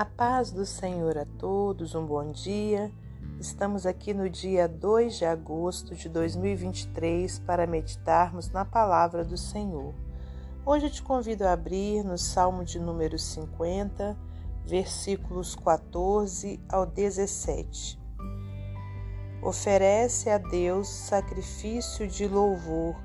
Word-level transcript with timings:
A 0.00 0.04
paz 0.06 0.50
do 0.50 0.64
Senhor 0.64 1.18
a 1.18 1.26
todos, 1.26 1.94
um 1.94 2.06
bom 2.06 2.32
dia. 2.32 2.90
Estamos 3.38 3.84
aqui 3.84 4.14
no 4.14 4.30
dia 4.30 4.66
2 4.66 5.18
de 5.18 5.26
agosto 5.26 5.94
de 5.94 6.08
2023 6.08 7.38
para 7.40 7.66
meditarmos 7.66 8.50
na 8.50 8.64
palavra 8.64 9.22
do 9.22 9.36
Senhor. 9.36 9.94
Hoje 10.64 10.86
eu 10.86 10.90
te 10.90 11.02
convido 11.02 11.46
a 11.46 11.52
abrir 11.52 12.02
no 12.02 12.16
Salmo 12.16 12.64
de 12.64 12.78
número 12.78 13.18
50, 13.18 14.16
versículos 14.64 15.54
14 15.54 16.58
ao 16.66 16.86
17. 16.86 18.00
Oferece 19.42 20.30
a 20.30 20.38
Deus 20.38 20.88
sacrifício 20.88 22.08
de 22.08 22.26
louvor 22.26 22.96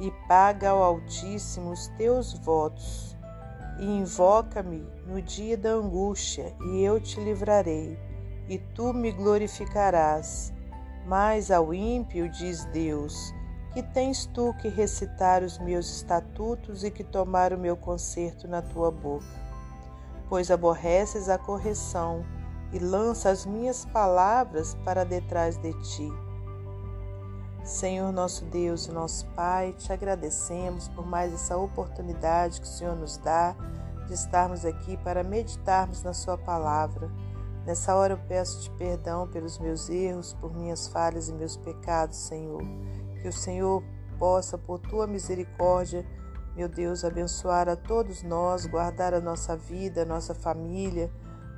e 0.00 0.10
paga 0.26 0.70
ao 0.70 0.82
Altíssimo 0.82 1.70
os 1.70 1.88
teus 1.88 2.32
votos. 2.32 3.16
E 3.78 3.84
invoca-me 3.84 4.86
no 5.06 5.20
dia 5.20 5.56
da 5.56 5.70
angústia, 5.70 6.54
e 6.66 6.82
eu 6.82 7.00
te 7.00 7.20
livrarei, 7.20 7.98
e 8.48 8.58
tu 8.58 8.92
me 8.92 9.12
glorificarás. 9.12 10.52
Mas 11.06 11.50
ao 11.50 11.72
ímpio 11.72 12.28
diz 12.28 12.64
Deus: 12.66 13.34
Que 13.72 13.82
tens 13.82 14.26
tu 14.26 14.54
que 14.54 14.68
recitar 14.68 15.42
os 15.42 15.58
meus 15.58 15.88
estatutos 15.96 16.84
e 16.84 16.90
que 16.90 17.04
tomar 17.04 17.52
o 17.52 17.58
meu 17.58 17.76
conserto 17.76 18.48
na 18.48 18.60
tua 18.60 18.90
boca? 18.90 19.24
Pois 20.28 20.50
aborreces 20.50 21.28
a 21.28 21.38
correção 21.38 22.24
e 22.72 22.78
lança 22.78 23.30
as 23.30 23.44
minhas 23.46 23.84
palavras 23.86 24.74
para 24.84 25.04
detrás 25.04 25.56
de 25.56 25.72
ti. 25.82 26.29
Senhor 27.64 28.10
nosso 28.10 28.44
Deus 28.46 28.86
e 28.86 28.92
nosso 28.92 29.26
Pai, 29.28 29.74
te 29.74 29.92
agradecemos 29.92 30.88
por 30.88 31.06
mais 31.06 31.32
essa 31.32 31.56
oportunidade 31.56 32.60
que 32.60 32.66
o 32.66 32.70
Senhor 32.70 32.96
nos 32.96 33.16
dá 33.18 33.54
de 34.06 34.14
estarmos 34.14 34.64
aqui 34.64 34.96
para 34.96 35.22
meditarmos 35.22 36.02
na 36.02 36.12
Sua 36.12 36.36
palavra. 36.36 37.10
Nessa 37.66 37.94
hora 37.94 38.14
eu 38.14 38.18
peço-te 38.26 38.70
perdão 38.72 39.28
pelos 39.28 39.58
meus 39.58 39.88
erros, 39.88 40.32
por 40.40 40.52
minhas 40.54 40.88
falhas 40.88 41.28
e 41.28 41.32
meus 41.32 41.56
pecados, 41.56 42.16
Senhor. 42.16 42.62
Que 43.20 43.28
o 43.28 43.32
Senhor 43.32 43.84
possa, 44.18 44.56
por 44.56 44.78
tua 44.78 45.06
misericórdia, 45.06 46.04
meu 46.56 46.68
Deus, 46.68 47.04
abençoar 47.04 47.68
a 47.68 47.76
todos 47.76 48.22
nós, 48.22 48.66
guardar 48.66 49.14
a 49.14 49.20
nossa 49.20 49.56
vida, 49.56 50.02
a 50.02 50.06
nossa 50.06 50.34
família, 50.34 51.10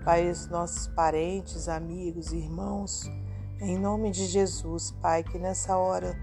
Pai, 0.04 0.28
os 0.28 0.48
nossos 0.48 0.88
parentes, 0.88 1.68
amigos, 1.68 2.32
irmãos, 2.32 3.04
em 3.62 3.78
nome 3.78 4.10
de 4.10 4.26
Jesus, 4.26 4.90
Pai, 5.00 5.22
que 5.22 5.38
nessa 5.38 5.76
hora 5.76 6.18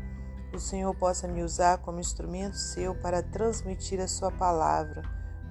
o 0.53 0.59
Senhor 0.59 0.93
possa 0.95 1.25
me 1.25 1.41
usar 1.41 1.77
como 1.77 1.99
instrumento 1.99 2.57
seu 2.57 2.93
para 2.93 3.23
transmitir 3.23 4.01
a 4.01 4.09
sua 4.09 4.29
palavra. 4.29 5.03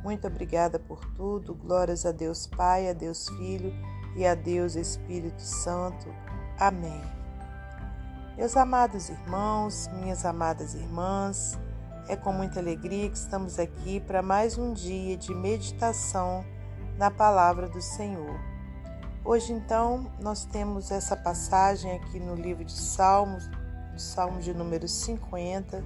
Muito 0.04 0.26
obrigada 0.26 0.78
por 0.78 1.02
tudo. 1.14 1.54
Glórias 1.54 2.04
a 2.04 2.12
Deus 2.12 2.46
Pai, 2.46 2.90
a 2.90 2.92
Deus 2.92 3.26
Filho 3.30 3.72
e 4.14 4.26
a 4.26 4.34
Deus 4.34 4.76
Espírito 4.76 5.40
Santo. 5.40 6.14
Amém. 6.58 7.00
Meus 8.36 8.54
amados 8.54 9.08
irmãos, 9.08 9.88
minhas 9.94 10.26
amadas 10.26 10.74
irmãs, 10.74 11.58
é 12.06 12.14
com 12.14 12.32
muita 12.32 12.60
alegria 12.60 13.08
que 13.08 13.16
estamos 13.16 13.58
aqui 13.58 13.98
para 13.98 14.20
mais 14.20 14.58
um 14.58 14.74
dia 14.74 15.16
de 15.16 15.34
meditação 15.34 16.44
na 16.98 17.10
palavra 17.10 17.66
do 17.66 17.80
Senhor. 17.80 18.57
Hoje, 19.30 19.52
então, 19.52 20.10
nós 20.22 20.46
temos 20.46 20.90
essa 20.90 21.14
passagem 21.14 21.92
aqui 21.92 22.18
no 22.18 22.34
livro 22.34 22.64
de 22.64 22.72
Salmos, 22.72 23.46
Salmo 23.98 24.40
de 24.40 24.54
número 24.54 24.88
50, 24.88 25.84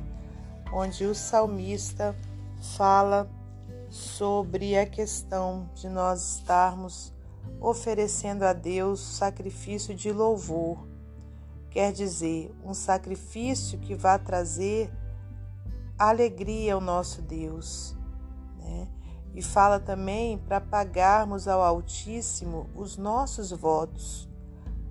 onde 0.73 1.05
o 1.07 1.13
salmista 1.13 2.15
fala 2.77 3.29
sobre 3.91 4.79
a 4.79 4.87
questão 4.87 5.69
de 5.75 5.89
nós 5.89 6.37
estarmos 6.37 7.13
oferecendo 7.61 8.45
a 8.45 8.53
Deus 8.53 9.01
sacrifício 9.01 9.93
de 9.93 10.13
louvor. 10.13 10.87
Quer 11.69 11.93
dizer, 11.93 12.55
um 12.65 12.73
sacrifício 12.73 13.77
que 13.81 13.97
vai 13.97 14.21
trazer 14.21 14.89
alegria 15.99 16.75
ao 16.75 16.81
nosso 16.81 17.21
Deus. 17.21 17.97
Né? 18.61 18.87
E 19.35 19.43
fala 19.43 19.81
também 19.81 20.37
para 20.37 20.61
pagarmos 20.61 21.49
ao 21.49 21.63
Altíssimo 21.63 22.69
os 22.75 22.97
nossos 22.97 23.51
votos. 23.51 24.29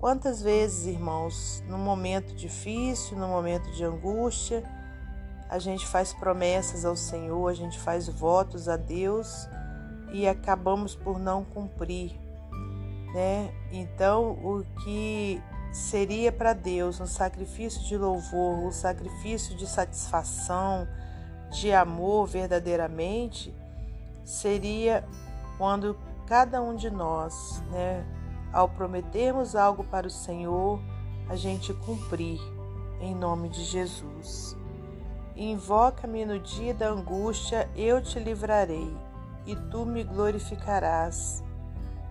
Quantas 0.00 0.42
vezes, 0.42 0.86
irmãos, 0.86 1.62
no 1.68 1.78
momento 1.78 2.34
difícil, 2.34 3.16
no 3.16 3.28
momento 3.28 3.70
de 3.70 3.84
angústia, 3.84 4.64
a 5.48 5.58
gente 5.60 5.86
faz 5.86 6.12
promessas 6.12 6.84
ao 6.84 6.96
Senhor, 6.96 7.46
a 7.48 7.54
gente 7.54 7.78
faz 7.78 8.08
votos 8.08 8.68
a 8.68 8.76
Deus 8.76 9.46
e 10.12 10.26
acabamos 10.26 10.94
por 10.96 11.20
não 11.20 11.44
cumprir, 11.44 12.18
né? 13.14 13.54
Então, 13.70 14.32
o 14.32 14.64
que 14.82 15.40
seria 15.72 16.32
para 16.32 16.52
Deus 16.52 17.00
um 17.00 17.06
sacrifício 17.06 17.82
de 17.82 17.96
louvor, 17.96 18.58
um 18.58 18.72
sacrifício 18.72 19.54
de 19.54 19.66
satisfação, 19.66 20.88
de 21.50 21.72
amor 21.72 22.26
verdadeiramente, 22.26 23.54
seria 24.24 25.06
quando 25.58 25.96
cada 26.26 26.62
um 26.62 26.74
de 26.74 26.90
nós, 26.90 27.62
né, 27.70 28.04
ao 28.52 28.68
prometermos 28.68 29.54
algo 29.54 29.84
para 29.84 30.06
o 30.06 30.10
Senhor, 30.10 30.80
a 31.28 31.36
gente 31.36 31.72
cumprir 31.72 32.40
em 33.00 33.14
nome 33.14 33.48
de 33.48 33.64
Jesus. 33.64 34.56
Invoca-me 35.34 36.24
no 36.24 36.38
dia 36.38 36.74
da 36.74 36.88
angústia, 36.88 37.68
eu 37.74 38.02
te 38.02 38.18
livrarei 38.18 38.94
e 39.46 39.56
tu 39.56 39.84
me 39.84 40.04
glorificarás. 40.04 41.42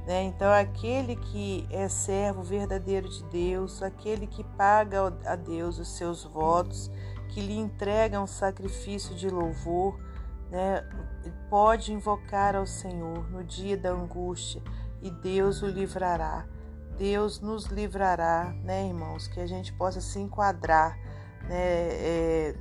Né? 0.06 0.24
Então, 0.24 0.52
aquele 0.52 1.16
que 1.16 1.68
é 1.70 1.88
servo 1.88 2.42
verdadeiro 2.42 3.08
de 3.08 3.24
Deus, 3.26 3.84
aquele 3.84 4.26
que 4.26 4.44
paga 4.44 5.14
a 5.26 5.36
Deus 5.36 5.78
os 5.78 5.90
seus 5.90 6.24
votos, 6.24 6.90
que 7.30 7.40
lhe 7.40 7.58
entrega 7.58 8.20
um 8.20 8.28
sacrifício 8.28 9.16
de 9.16 9.30
louvor, 9.30 9.98
né, 10.50 10.84
pode 11.50 11.94
invocar 11.94 12.56
ao 12.56 12.66
Senhor 12.66 13.30
no 13.30 13.44
dia 13.44 13.78
da 13.78 13.92
angústia 13.92 14.62
e 15.02 15.12
Deus 15.12 15.62
o 15.62 15.68
livrará. 15.68 16.46
Deus 16.98 17.40
nos 17.40 17.66
livrará, 17.66 18.54
né, 18.64 18.88
irmãos? 18.88 19.28
Que 19.28 19.40
a 19.40 19.48
gente 19.48 19.74
possa 19.74 20.00
se 20.00 20.20
enquadrar, 20.20 20.98
né, 21.48 21.56
é, 21.56 22.56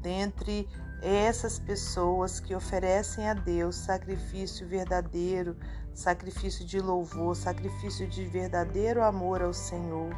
dentre 0.00 0.68
essas 1.02 1.58
pessoas 1.58 2.38
que 2.38 2.54
oferecem 2.54 3.28
a 3.28 3.34
Deus 3.34 3.74
sacrifício 3.74 4.66
verdadeiro, 4.68 5.56
sacrifício 5.94 6.64
de 6.64 6.80
louvor, 6.80 7.34
sacrifício 7.34 8.06
de 8.06 8.24
verdadeiro 8.24 9.02
amor 9.02 9.42
ao 9.42 9.52
Senhor. 9.52 10.10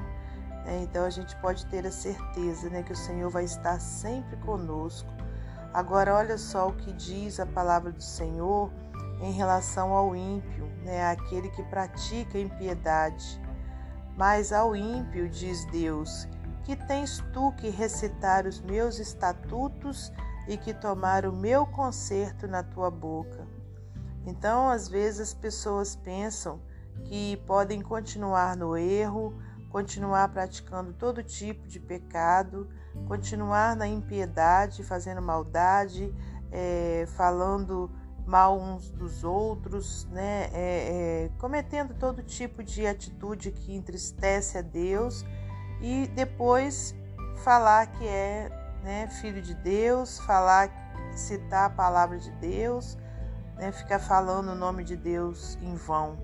Né? 0.64 0.82
Então 0.82 1.04
a 1.04 1.10
gente 1.10 1.34
pode 1.36 1.64
ter 1.66 1.86
a 1.86 1.90
certeza 1.90 2.68
né, 2.68 2.82
que 2.82 2.92
o 2.92 2.96
Senhor 2.96 3.30
vai 3.30 3.44
estar 3.44 3.80
sempre 3.80 4.36
conosco 4.38 5.08
Agora, 5.74 6.14
olha 6.14 6.38
só 6.38 6.68
o 6.68 6.72
que 6.72 6.92
diz 6.92 7.40
a 7.40 7.46
palavra 7.46 7.90
do 7.90 8.00
Senhor 8.00 8.70
em 9.20 9.32
relação 9.32 9.92
ao 9.92 10.14
ímpio, 10.14 10.66
né, 10.84 11.10
aquele 11.10 11.50
que 11.50 11.64
pratica 11.64 12.38
impiedade. 12.38 13.40
Mas 14.16 14.52
ao 14.52 14.76
ímpio, 14.76 15.28
diz 15.28 15.64
Deus, 15.72 16.28
que 16.62 16.76
tens 16.76 17.18
tu 17.32 17.50
que 17.56 17.70
recitar 17.70 18.46
os 18.46 18.60
meus 18.60 19.00
estatutos 19.00 20.12
e 20.46 20.56
que 20.56 20.72
tomar 20.72 21.26
o 21.26 21.32
meu 21.32 21.66
conserto 21.66 22.46
na 22.46 22.62
tua 22.62 22.88
boca. 22.88 23.44
Então, 24.24 24.70
às 24.70 24.86
vezes, 24.88 25.20
as 25.20 25.34
pessoas 25.34 25.96
pensam 25.96 26.60
que 27.06 27.36
podem 27.48 27.82
continuar 27.82 28.56
no 28.56 28.76
erro, 28.76 29.36
continuar 29.70 30.28
praticando 30.28 30.92
todo 30.92 31.20
tipo 31.20 31.66
de 31.66 31.80
pecado, 31.80 32.68
continuar 33.06 33.76
na 33.76 33.86
impiedade, 33.86 34.82
fazendo 34.82 35.20
maldade, 35.20 36.12
é, 36.50 37.06
falando 37.16 37.90
mal 38.26 38.58
uns 38.58 38.90
dos 38.90 39.22
outros, 39.24 40.06
né? 40.10 40.48
É, 40.52 41.26
é, 41.26 41.30
cometendo 41.38 41.94
todo 41.94 42.22
tipo 42.22 42.62
de 42.62 42.86
atitude 42.86 43.50
que 43.50 43.74
entristece 43.74 44.58
a 44.58 44.62
Deus 44.62 45.24
e 45.80 46.06
depois 46.14 46.94
falar 47.42 47.86
que 47.88 48.06
é 48.06 48.50
né, 48.82 49.08
filho 49.08 49.42
de 49.42 49.54
Deus, 49.54 50.18
falar, 50.20 50.70
citar 51.14 51.66
a 51.66 51.70
palavra 51.70 52.18
de 52.18 52.30
Deus, 52.32 52.96
né, 53.56 53.72
ficar 53.72 53.98
falando 53.98 54.48
o 54.48 54.54
nome 54.54 54.84
de 54.84 54.96
Deus 54.96 55.58
em 55.62 55.74
vão 55.74 56.18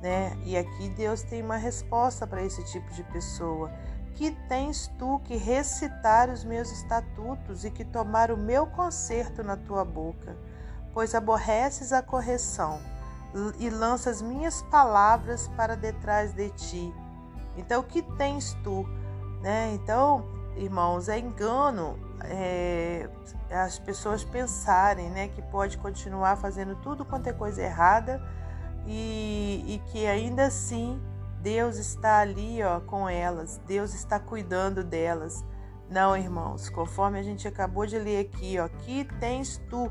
né? 0.00 0.36
E 0.44 0.56
aqui 0.56 0.88
Deus 0.90 1.22
tem 1.22 1.42
uma 1.42 1.56
resposta 1.56 2.26
para 2.26 2.42
esse 2.42 2.64
tipo 2.64 2.90
de 2.94 3.04
pessoa. 3.04 3.70
Que 4.14 4.30
tens 4.48 4.88
tu 4.98 5.20
que 5.24 5.36
recitar 5.36 6.28
os 6.28 6.44
meus 6.44 6.70
estatutos 6.70 7.64
e 7.64 7.70
que 7.70 7.84
tomar 7.84 8.30
o 8.30 8.36
meu 8.36 8.66
conserto 8.66 9.42
na 9.42 9.56
tua 9.56 9.84
boca, 9.84 10.36
pois 10.92 11.14
aborreces 11.14 11.92
a 11.92 12.02
correção 12.02 12.80
e 13.58 13.70
lanças 13.70 14.20
minhas 14.20 14.60
palavras 14.62 15.48
para 15.48 15.76
detrás 15.76 16.32
de 16.32 16.50
ti. 16.50 16.94
Então, 17.56 17.82
que 17.82 18.02
tens 18.02 18.54
tu? 18.64 18.84
Né? 19.40 19.72
Então, 19.74 20.26
irmãos, 20.56 21.08
é 21.08 21.18
engano 21.18 21.98
é, 22.24 23.08
as 23.50 23.78
pessoas 23.78 24.24
pensarem 24.24 25.10
né, 25.10 25.28
que 25.28 25.42
pode 25.42 25.78
continuar 25.78 26.36
fazendo 26.36 26.74
tudo 26.76 27.04
quanto 27.04 27.28
é 27.28 27.32
coisa 27.32 27.62
errada 27.62 28.22
e, 28.86 29.64
e 29.66 29.90
que 29.90 30.06
ainda 30.06 30.46
assim 30.46 31.00
Deus 31.42 31.76
está 31.76 32.20
ali 32.20 32.62
ó, 32.62 32.80
com 32.80 33.08
elas, 33.08 33.60
Deus 33.66 33.94
está 33.94 34.20
cuidando 34.20 34.84
delas. 34.84 35.44
Não, 35.88 36.16
irmãos, 36.16 36.68
conforme 36.68 37.18
a 37.18 37.22
gente 37.22 37.48
acabou 37.48 37.86
de 37.86 37.98
ler 37.98 38.20
aqui, 38.26 38.58
ó, 38.58 38.66
aqui 38.66 39.08
tens 39.18 39.56
tu 39.68 39.90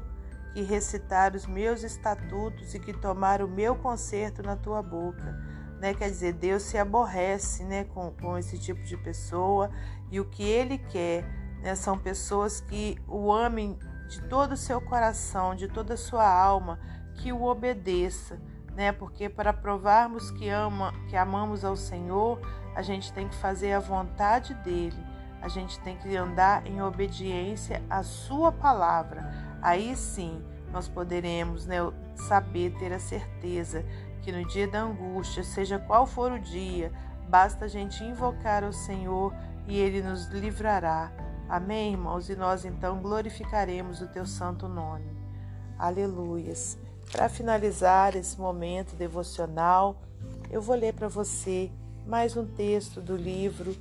que 0.54 0.62
recitar 0.62 1.36
os 1.36 1.46
meus 1.46 1.84
estatutos 1.84 2.74
e 2.74 2.80
que 2.80 2.94
tomar 2.94 3.42
o 3.42 3.48
meu 3.48 3.76
conserto 3.76 4.42
na 4.42 4.56
tua 4.56 4.82
boca. 4.82 5.38
Né? 5.80 5.94
Quer 5.94 6.10
dizer, 6.10 6.34
Deus 6.34 6.64
se 6.64 6.78
aborrece 6.78 7.64
né, 7.64 7.86
com, 7.86 8.12
com 8.12 8.38
esse 8.38 8.60
tipo 8.60 8.84
de 8.84 8.98
pessoa 8.98 9.72
e 10.12 10.20
o 10.20 10.26
que 10.26 10.44
ele 10.44 10.78
quer 10.78 11.24
né, 11.62 11.76
são 11.76 11.98
pessoas 11.98 12.62
que 12.62 12.98
o 13.08 13.32
amem 13.32 13.78
de 14.08 14.22
todo 14.24 14.54
o 14.54 14.58
seu 14.58 14.82
coração, 14.82 15.56
de 15.56 15.68
toda 15.68 15.94
a 15.94 15.98
sua 15.98 16.28
alma, 16.28 16.80
que 17.16 17.32
o 17.32 17.44
obedeça. 17.44 18.42
Né? 18.80 18.94
Porque 18.94 19.28
para 19.28 19.52
provarmos 19.52 20.32
que, 20.32 20.48
ama, 20.48 20.94
que 21.10 21.18
amamos 21.18 21.66
ao 21.66 21.76
Senhor, 21.76 22.40
a 22.74 22.82
gente 22.82 23.12
tem 23.12 23.28
que 23.28 23.36
fazer 23.36 23.74
a 23.74 23.80
vontade 23.82 24.54
dele, 24.54 24.96
a 25.42 25.50
gente 25.50 25.78
tem 25.82 25.98
que 25.98 26.16
andar 26.16 26.66
em 26.66 26.82
obediência 26.82 27.84
à 27.90 28.04
sua 28.04 28.54
palavra. 28.54 29.34
Aí 29.62 29.98
sim 29.98 30.42
nós 30.72 30.88
poderemos 30.88 31.66
né, 31.66 31.80
saber, 32.16 32.74
ter 32.80 32.94
a 32.94 33.00
certeza 33.00 33.84
que 34.22 34.32
no 34.32 34.48
dia 34.48 34.66
da 34.66 34.80
angústia, 34.80 35.44
seja 35.44 35.78
qual 35.78 36.08
for 36.08 36.32
o 36.32 36.40
dia, 36.40 36.90
basta 37.28 37.66
a 37.66 37.68
gente 37.68 38.02
invocar 38.02 38.64
o 38.64 38.72
Senhor 38.72 39.34
e 39.68 39.78
ele 39.78 40.02
nos 40.02 40.28
livrará. 40.28 41.12
Amém, 41.50 41.92
irmãos? 41.92 42.30
E 42.30 42.36
nós 42.38 42.64
então 42.64 43.02
glorificaremos 43.02 44.00
o 44.00 44.08
teu 44.08 44.26
santo 44.26 44.70
nome. 44.70 45.12
Aleluias. 45.78 46.80
Para 47.12 47.28
finalizar 47.28 48.16
esse 48.16 48.40
momento 48.40 48.96
devocional, 48.96 50.00
eu 50.52 50.62
vou 50.62 50.76
ler 50.76 50.94
para 50.94 51.08
você 51.08 51.72
mais 52.06 52.38
um 52.38 52.46
texto 52.46 53.02
do 53.02 53.16
livro 53.16 53.76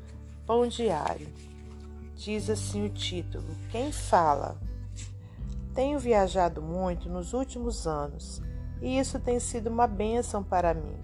Pão 0.46 0.66
Diário. 0.66 1.28
Diz 2.16 2.48
assim 2.48 2.86
o 2.86 2.88
título: 2.88 3.44
Quem 3.70 3.92
fala? 3.92 4.58
Tenho 5.74 5.98
viajado 5.98 6.62
muito 6.62 7.10
nos 7.10 7.34
últimos 7.34 7.86
anos 7.86 8.40
e 8.80 8.98
isso 8.98 9.20
tem 9.20 9.38
sido 9.38 9.68
uma 9.68 9.86
bênção 9.86 10.42
para 10.42 10.72
mim. 10.72 10.96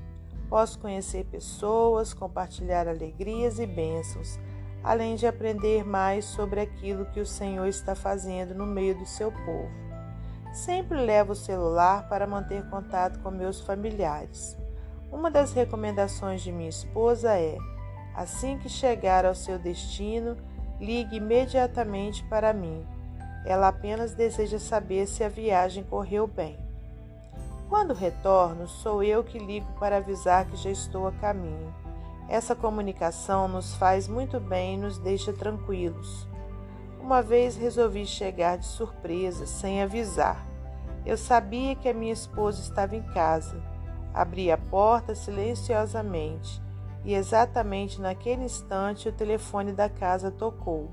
Posso 0.48 0.78
conhecer 0.78 1.26
pessoas, 1.26 2.14
compartilhar 2.14 2.88
alegrias 2.88 3.58
e 3.58 3.66
bênçãos, 3.66 4.38
além 4.82 5.14
de 5.14 5.26
aprender 5.26 5.84
mais 5.84 6.24
sobre 6.24 6.60
aquilo 6.60 7.06
que 7.06 7.20
o 7.20 7.26
Senhor 7.26 7.66
está 7.66 7.94
fazendo 7.94 8.54
no 8.54 8.66
meio 8.66 8.98
do 8.98 9.04
seu 9.04 9.30
povo. 9.30 9.93
Sempre 10.54 11.04
levo 11.04 11.32
o 11.32 11.36
celular 11.36 12.08
para 12.08 12.28
manter 12.28 12.64
contato 12.70 13.18
com 13.18 13.28
meus 13.28 13.60
familiares. 13.60 14.56
Uma 15.10 15.28
das 15.28 15.52
recomendações 15.52 16.42
de 16.42 16.52
minha 16.52 16.68
esposa 16.68 17.36
é: 17.36 17.58
assim 18.14 18.56
que 18.58 18.68
chegar 18.68 19.26
ao 19.26 19.34
seu 19.34 19.58
destino, 19.58 20.36
ligue 20.80 21.16
imediatamente 21.16 22.22
para 22.28 22.52
mim. 22.52 22.86
Ela 23.44 23.66
apenas 23.66 24.14
deseja 24.14 24.60
saber 24.60 25.08
se 25.08 25.24
a 25.24 25.28
viagem 25.28 25.82
correu 25.82 26.28
bem. 26.28 26.56
Quando 27.68 27.92
retorno, 27.92 28.68
sou 28.68 29.02
eu 29.02 29.24
que 29.24 29.40
ligo 29.40 29.66
para 29.80 29.96
avisar 29.96 30.46
que 30.46 30.56
já 30.56 30.70
estou 30.70 31.08
a 31.08 31.12
caminho. 31.12 31.74
Essa 32.28 32.54
comunicação 32.54 33.48
nos 33.48 33.74
faz 33.74 34.06
muito 34.06 34.38
bem 34.38 34.74
e 34.74 34.78
nos 34.78 34.98
deixa 34.98 35.32
tranquilos. 35.32 36.28
Uma 37.04 37.20
vez 37.20 37.54
resolvi 37.54 38.06
chegar 38.06 38.56
de 38.56 38.64
surpresa, 38.64 39.44
sem 39.44 39.82
avisar. 39.82 40.42
Eu 41.04 41.18
sabia 41.18 41.76
que 41.76 41.86
a 41.86 41.92
minha 41.92 42.14
esposa 42.14 42.62
estava 42.62 42.96
em 42.96 43.02
casa. 43.02 43.62
Abri 44.14 44.50
a 44.50 44.56
porta 44.56 45.14
silenciosamente 45.14 46.62
e 47.04 47.12
exatamente 47.12 48.00
naquele 48.00 48.44
instante 48.44 49.06
o 49.06 49.12
telefone 49.12 49.70
da 49.70 49.86
casa 49.86 50.30
tocou. 50.30 50.90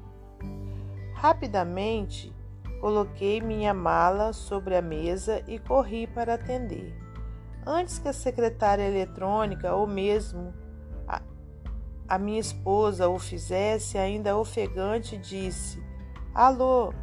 Rapidamente 1.15 2.35
Coloquei 2.81 3.39
minha 3.39 3.73
mala 3.73 4.33
sobre 4.33 4.75
a 4.75 4.81
mesa 4.81 5.41
e 5.47 5.59
corri 5.59 6.07
para 6.07 6.33
atender. 6.33 6.93
Antes 7.65 7.99
que 7.99 8.07
a 8.07 8.13
secretária 8.13 8.81
eletrônica 8.81 9.73
ou 9.75 9.85
mesmo 9.85 10.51
a, 11.07 11.21
a 12.09 12.17
minha 12.17 12.39
esposa 12.39 13.07
o 13.07 13.19
fizesse, 13.19 13.99
ainda 13.99 14.35
ofegante, 14.35 15.15
disse: 15.15 15.90
Alô? 16.33 16.93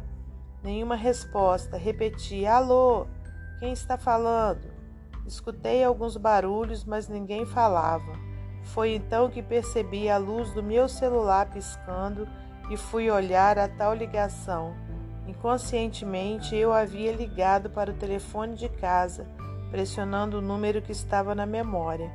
Nenhuma 0.63 0.95
resposta. 0.95 1.77
Repeti: 1.77 2.47
Alô? 2.47 3.05
Quem 3.59 3.71
está 3.71 3.95
falando? 3.95 4.67
Escutei 5.23 5.83
alguns 5.83 6.17
barulhos, 6.17 6.83
mas 6.83 7.07
ninguém 7.07 7.45
falava. 7.45 8.11
Foi 8.63 8.95
então 8.95 9.29
que 9.29 9.43
percebi 9.43 10.09
a 10.09 10.17
luz 10.17 10.51
do 10.53 10.63
meu 10.63 10.89
celular 10.89 11.47
piscando 11.51 12.27
e 12.71 12.77
fui 12.77 13.11
olhar 13.11 13.59
a 13.59 13.67
tal 13.67 13.93
ligação. 13.93 14.73
Inconscientemente, 15.27 16.55
eu 16.55 16.73
havia 16.73 17.11
ligado 17.11 17.69
para 17.69 17.91
o 17.91 17.95
telefone 17.95 18.55
de 18.55 18.67
casa, 18.67 19.27
pressionando 19.69 20.39
o 20.39 20.41
número 20.41 20.81
que 20.81 20.91
estava 20.91 21.35
na 21.35 21.45
memória. 21.45 22.11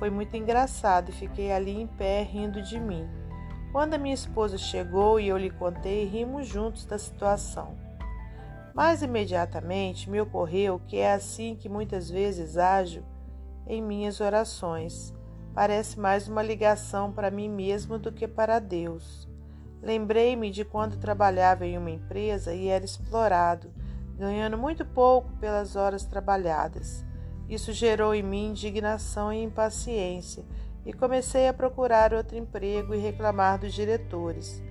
Foi 0.00 0.10
muito 0.10 0.36
engraçado 0.36 1.10
e 1.10 1.12
fiquei 1.12 1.52
ali 1.52 1.80
em 1.80 1.86
pé 1.86 2.24
rindo 2.24 2.60
de 2.60 2.80
mim. 2.80 3.08
Quando 3.72 3.94
a 3.94 3.98
minha 3.98 4.14
esposa 4.14 4.56
chegou 4.56 5.20
e 5.20 5.28
eu 5.28 5.36
lhe 5.36 5.50
contei, 5.50 6.04
rimos 6.06 6.46
juntos 6.46 6.84
da 6.86 6.98
situação. 6.98 7.76
Mas 8.74 9.02
imediatamente 9.02 10.08
me 10.08 10.20
ocorreu 10.20 10.80
que 10.86 10.98
é 10.98 11.14
assim 11.14 11.56
que 11.56 11.68
muitas 11.68 12.10
vezes 12.10 12.56
ajo 12.56 13.02
em 13.66 13.82
minhas 13.82 14.20
orações. 14.20 15.14
Parece 15.54 15.98
mais 15.98 16.28
uma 16.28 16.42
ligação 16.42 17.10
para 17.10 17.30
mim 17.30 17.48
mesmo 17.48 17.98
do 17.98 18.12
que 18.12 18.28
para 18.28 18.58
Deus. 18.58 19.26
Lembrei-me 19.82 20.50
de 20.50 20.64
quando 20.64 20.98
trabalhava 20.98 21.66
em 21.66 21.78
uma 21.78 21.90
empresa 21.90 22.54
e 22.54 22.68
era 22.68 22.84
explorado, 22.84 23.70
ganhando 24.16 24.58
muito 24.58 24.84
pouco 24.84 25.32
pelas 25.38 25.76
horas 25.76 26.04
trabalhadas. 26.04 27.04
Isso 27.48 27.72
gerou 27.72 28.14
em 28.14 28.22
mim 28.22 28.48
indignação 28.50 29.32
e 29.32 29.42
impaciência, 29.42 30.44
e 30.86 30.92
comecei 30.92 31.48
a 31.48 31.52
procurar 31.52 32.14
outro 32.14 32.38
emprego 32.38 32.94
e 32.94 32.98
reclamar 32.98 33.58
dos 33.58 33.74
diretores. 33.74 34.62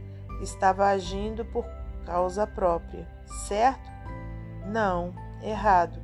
Estava 0.41 0.87
agindo 0.87 1.43
por 1.45 1.65
causa 2.05 2.47
própria, 2.47 3.05
certo? 3.47 3.91
Não, 4.65 5.13
errado. 5.43 5.99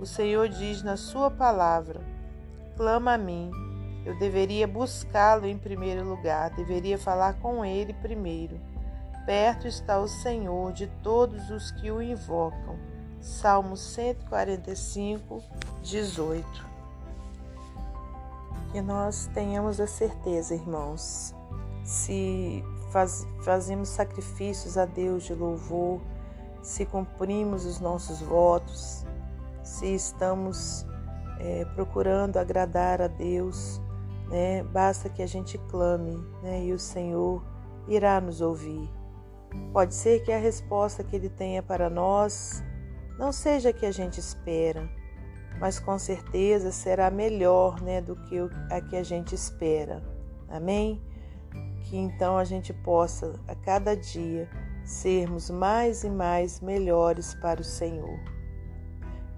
O 0.00 0.04
Senhor 0.04 0.48
diz 0.48 0.82
na 0.82 0.96
Sua 0.96 1.30
palavra: 1.30 2.00
clama 2.76 3.14
a 3.14 3.18
mim 3.18 3.50
eu 4.04 4.18
deveria 4.18 4.66
buscá-lo 4.66 5.46
em 5.46 5.56
primeiro 5.56 6.04
lugar, 6.04 6.50
deveria 6.50 6.98
falar 6.98 7.34
com 7.34 7.64
ele 7.64 7.92
primeiro. 7.94 8.60
Perto 9.24 9.68
está 9.68 10.00
o 10.00 10.08
Senhor 10.08 10.72
de 10.72 10.88
todos 10.88 11.50
os 11.50 11.70
que 11.70 11.88
o 11.88 12.02
invocam. 12.02 12.76
Salmo 13.20 13.76
145, 13.76 15.40
18. 15.80 16.71
Que 18.72 18.80
nós 18.80 19.28
tenhamos 19.34 19.78
a 19.80 19.86
certeza, 19.86 20.54
irmãos, 20.54 21.34
se 21.84 22.64
faz, 22.90 23.26
fazemos 23.42 23.90
sacrifícios 23.90 24.78
a 24.78 24.86
Deus 24.86 25.24
de 25.24 25.34
louvor, 25.34 26.00
se 26.62 26.86
cumprimos 26.86 27.66
os 27.66 27.80
nossos 27.80 28.20
votos, 28.20 29.04
se 29.62 29.94
estamos 29.94 30.86
é, 31.38 31.64
procurando 31.74 32.38
agradar 32.38 33.02
a 33.02 33.08
Deus, 33.08 33.80
né? 34.28 34.62
Basta 34.64 35.08
que 35.08 35.22
a 35.22 35.26
gente 35.26 35.58
clame, 35.70 36.16
né? 36.42 36.64
E 36.64 36.72
o 36.72 36.78
Senhor 36.78 37.42
irá 37.86 38.20
nos 38.20 38.40
ouvir. 38.40 38.90
Pode 39.72 39.94
ser 39.94 40.22
que 40.22 40.32
a 40.32 40.38
resposta 40.38 41.04
que 41.04 41.14
Ele 41.14 41.28
tenha 41.28 41.62
para 41.62 41.90
nós 41.90 42.62
não 43.18 43.32
seja 43.32 43.68
a 43.68 43.72
que 43.72 43.84
a 43.84 43.92
gente 43.92 44.18
espera, 44.18 44.88
mas 45.60 45.78
com 45.78 45.98
certeza 45.98 46.70
será 46.70 47.10
melhor, 47.10 47.80
né, 47.80 48.00
do 48.00 48.16
que 48.16 48.36
a 48.70 48.80
que 48.80 48.96
a 48.96 49.02
gente 49.02 49.34
espera. 49.34 50.02
Amém? 50.48 51.00
Que 51.84 51.96
então 51.96 52.36
a 52.36 52.44
gente 52.44 52.72
possa 52.72 53.38
a 53.46 53.54
cada 53.54 53.96
dia 53.96 54.48
sermos 54.84 55.50
mais 55.50 56.04
e 56.04 56.10
mais 56.10 56.60
melhores 56.60 57.34
para 57.34 57.60
o 57.60 57.64
Senhor. 57.64 58.18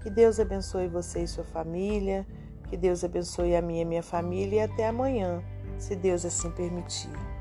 Que 0.01 0.09
Deus 0.09 0.39
abençoe 0.39 0.87
você 0.87 1.23
e 1.23 1.27
sua 1.27 1.43
família. 1.43 2.25
Que 2.69 2.77
Deus 2.77 3.03
abençoe 3.03 3.55
a 3.55 3.61
minha 3.61 3.83
e 3.83 3.85
minha 3.85 4.03
família 4.03 4.57
e 4.57 4.59
até 4.61 4.87
amanhã, 4.87 5.43
se 5.77 5.95
Deus 5.95 6.25
assim 6.25 6.49
permitir. 6.51 7.34